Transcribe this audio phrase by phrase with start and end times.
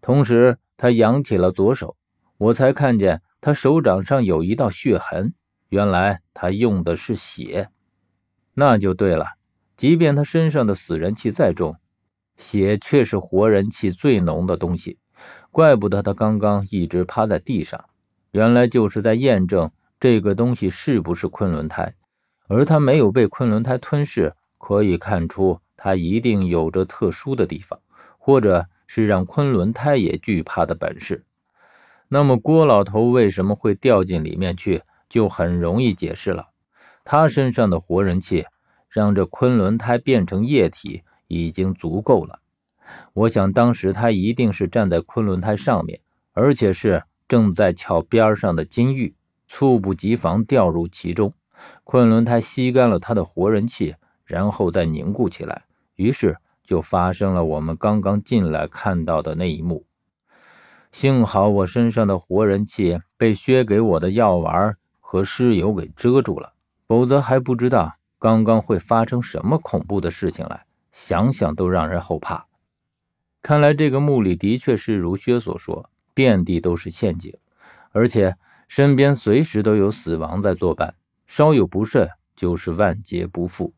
[0.00, 1.96] 同时他扬起了左手，
[2.36, 5.34] 我才看见他手掌上有一道血痕，
[5.68, 7.68] 原来他用的是血。
[8.54, 9.26] 那就对了，
[9.76, 11.76] 即便他身上的死人气再重，
[12.36, 14.98] 血却是活人气最浓的东西。
[15.50, 17.84] 怪不得他刚刚一直趴在地上，
[18.30, 21.94] 原来就是在验证这个东西是不是昆仑胎。
[22.46, 27.80] 而他没有被昆仑胎吞噬，可以看出他一定有着特殊的地方，
[28.16, 31.24] 或者是让昆仑胎也惧怕的本事。
[32.08, 36.48] 那么郭老头为什么会掉进里面去，就很容易解释了。
[37.04, 38.46] 他身上的活人气，
[38.88, 42.40] 让这昆仑胎变成液体已经足够了。
[43.12, 46.00] 我想当时他一定是站在昆仑胎上面，
[46.32, 49.14] 而且是正在撬边上的金玉，
[49.46, 51.34] 猝不及防掉入其中。
[51.84, 55.64] 昆仑胎吸干了他的活人气，然后再凝固起来，
[55.96, 59.86] 于是就发生了我们刚刚进来看到的那一幕。
[60.92, 66.52] 幸好我身上的活人气被薛给我的药丸和尸油给遮住了，
[66.86, 72.46] 否则还不知道刚刚会发生什么恐怖的事情来，想想都让人后怕。
[73.40, 77.34] 看来这个墓里的确是如薛所说，遍地都是陷阱，
[77.92, 78.36] 而且
[78.68, 80.94] 身边随时都有死亡在作伴。
[81.26, 83.72] 稍有不慎，就是万劫不复。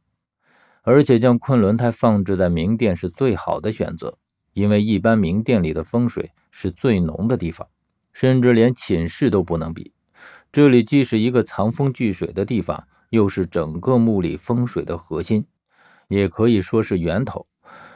[0.82, 4.18] 而且将昆仑胎放置在明殿是最好的选择，
[4.52, 7.68] 因为一般明殿里的风水是最浓的地方，
[8.12, 9.92] 甚至连寝室都不能比。
[10.52, 15.46] 这里既是一个藏风聚水的地方，又是整个墓里风水的核心，
[16.08, 17.46] 也可以说是源头。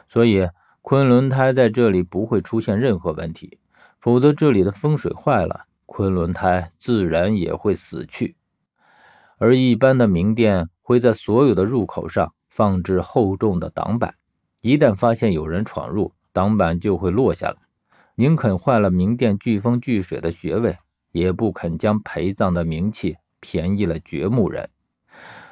[0.07, 0.47] 所以
[0.81, 3.59] 昆仑胎在这里不会出现任何问题，
[3.99, 8.35] 否则这里的风水坏了，昆仑胎自然也会死去。
[9.37, 14.15] 而一般的明殿会在所有的入口上放置厚重的挡板，
[14.61, 17.57] 一旦发现有人闯入，挡板就会落下来。
[18.15, 20.77] 宁肯坏了明殿聚风聚水的穴位，
[21.11, 24.69] 也不肯将陪葬的名器便宜了掘墓人。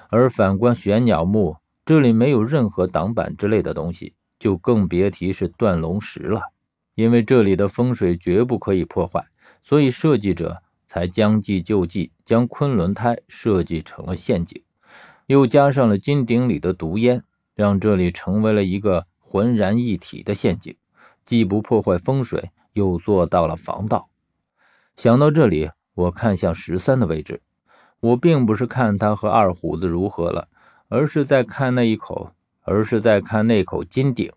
[0.08, 6.54] 而反观玄鸟墓，这里没有任何挡板之类的东西，就更别提是断龙石了。
[6.96, 9.28] 因为这里的风水绝不可以破坏，
[9.62, 10.64] 所以设计者。
[10.86, 14.62] 才将计就计，将昆仑胎设计成了陷阱，
[15.28, 17.24] 又加上了金鼎里的毒烟，
[17.56, 20.76] 让这里成为了一个浑然一体的陷阱，
[21.26, 24.10] 既不破坏风水，又做到了防盗。
[24.96, 27.42] 想到这里，我看向十三的位置，
[28.00, 30.48] 我并不是看他和二虎子如何了，
[30.88, 34.32] 而是在看那一口，而是在看那口金鼎。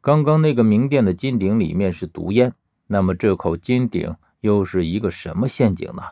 [0.00, 2.52] 刚刚那个明殿的金鼎里面是毒烟，
[2.86, 4.14] 那么这口金鼎。
[4.40, 6.02] 又是一个什么陷阱呢？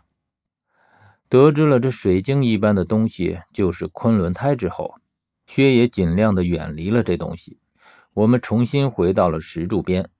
[1.32, 4.96] 得知了这水晶一般的东西就是昆仑胎之后，
[5.46, 7.58] 薛也尽量的远离了这东西。
[8.12, 10.10] 我们重新回到了石柱边，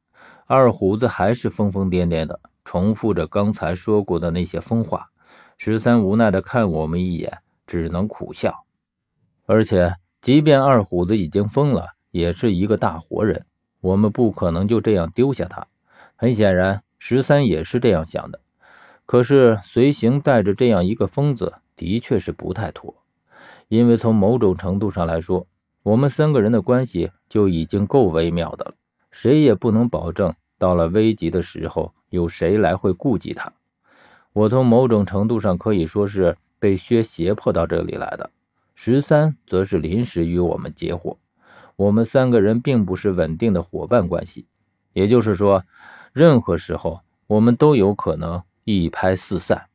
[0.47, 5.11] 二虎子还是疯疯癫癫的重复着刚才说过的那些疯话。
[5.59, 8.65] 十三无奈的看我们一眼，只能苦笑。
[9.45, 13.45] 而且，即便二虎子已经疯了，也是一个大活人，
[13.83, 15.67] 我们不可能就这样丢下他。
[16.17, 16.83] 很显然。
[16.99, 18.41] 十三也是这样想的，
[19.13, 22.95] 可是随行带着这样一个疯子，的确是不太妥。
[23.69, 25.47] 因为从某种程度上来说，
[25.83, 28.75] 我们三个人的关系就已经够微妙的了，
[29.11, 33.53] 谁也不能保证到了危急的时候，有谁来会顾及他。
[34.33, 38.31] 我从某种程度上可以说是被薛胁迫到这里来的，
[38.75, 41.19] 十三则是临时与我们结伙。
[41.77, 44.47] 我们三个人并不是稳定的伙伴关系，
[44.95, 45.65] 也就是说。
[46.15, 49.67] 任何时候，我们都有可能一拍四散。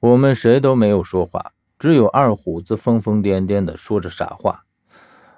[0.00, 4.64] 我们谁都没有说话，只有二虎子疯疯癫癫地说着傻话，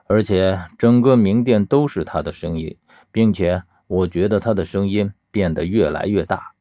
[0.07, 2.77] 而且整个明殿都是他的声音，
[3.11, 6.53] 并且我觉得他的声音变得越来越大。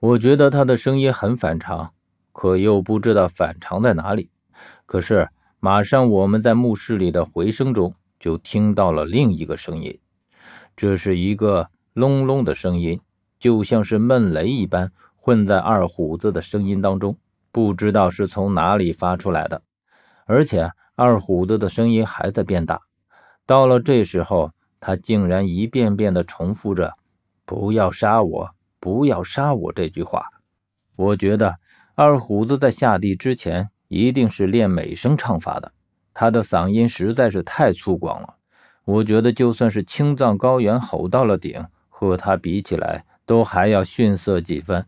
[0.00, 1.92] 我觉得他的声音很反常，
[2.32, 4.30] 可又不知道反常在哪里。
[4.86, 5.28] 可是
[5.60, 9.98] 马上我们在墓室里的回声中就听到了另一个声音，
[10.76, 11.68] 这是一个。
[11.94, 12.98] 隆隆的声音，
[13.38, 14.92] 就像是闷雷一般，
[15.24, 17.16] 混在二虎子的声音当中，
[17.52, 19.62] 不知道是从哪里发出来的。
[20.26, 22.80] 而且二虎子的声音还在变大，
[23.46, 26.94] 到了这时候，他竟然一遍遍地重复着
[27.46, 30.24] “不要杀我，不要杀我”这句话。
[30.96, 31.54] 我觉得
[31.94, 35.70] 二虎子在下地之前一定是练美声唱法的，
[36.12, 38.34] 他的嗓音实在是太粗犷了。
[38.84, 41.64] 我觉得就算是青藏高原吼到了顶。
[41.88, 44.84] 和他比起来，都还要逊色几分。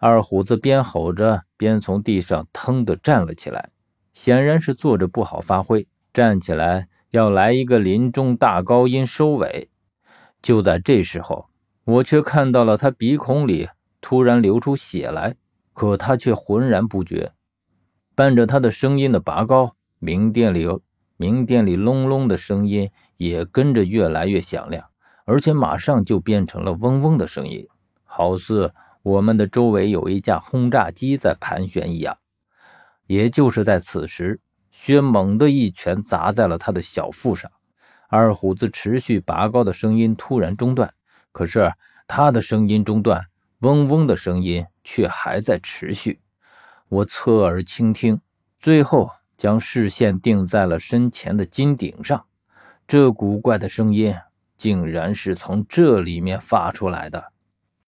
[0.00, 3.70] 二虎子边吼着，边从地上腾地站了起来，
[4.12, 9.70] 显然是坐着不好发挥，站起来要来一个林中大高音收尾。
[10.40, 11.46] 就在这时候，
[11.84, 13.68] 我却看到了他鼻孔里
[14.00, 15.34] 突然流出血来，
[15.72, 17.32] 可他却浑然不觉。
[18.14, 20.64] 伴着他的声音的拔高，明殿里
[21.16, 24.84] 明殿里隆隆的声音也跟着越来越响亮，
[25.24, 27.66] 而且马上就变成了嗡嗡的声音，
[28.04, 28.72] 好似
[29.02, 32.18] 我们的周围有一架轰炸机在盘旋一样。
[33.06, 34.40] 也就是在此时，
[34.70, 37.50] 薛猛地一拳砸在了他的小腹上，
[38.08, 40.92] 二虎子持续拔高的声音突然中断。
[41.32, 41.72] 可是
[42.06, 43.26] 他的声音中断，
[43.60, 46.20] 嗡嗡的声音却还在持续。
[46.88, 48.20] 我侧耳倾听，
[48.58, 52.26] 最后将视线定在了身前的金顶上。
[52.86, 54.14] 这古怪的声音
[54.56, 57.32] 竟然是从这里面发出来的。